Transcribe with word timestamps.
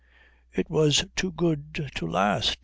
"It 0.51 0.67
was 0.67 1.05
too 1.15 1.31
good 1.31 1.75
to 1.93 2.07
last. 2.07 2.57